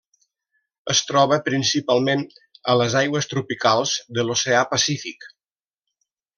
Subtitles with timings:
[0.93, 2.23] Es troba principalment
[2.73, 5.33] a les aigües tropicals de l'Oceà Pacífic.